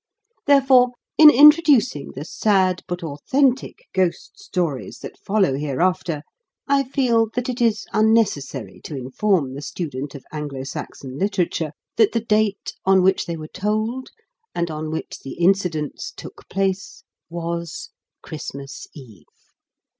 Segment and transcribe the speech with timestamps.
[0.47, 6.23] Therefore, in introducing the sad but authentic ghost stories that follow hereafter,
[6.67, 12.13] I feel that it is unnecessary to inform the student of Anglo Saxon literature that
[12.13, 14.09] the date on which they were told
[14.55, 17.91] and on which the incidents took place was
[18.23, 19.27] Christmas Eve.